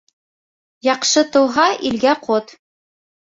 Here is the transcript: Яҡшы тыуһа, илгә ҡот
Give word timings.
Яҡшы 0.87 1.23
тыуһа, 1.35 1.67
илгә 1.91 2.15
ҡот 2.25 2.57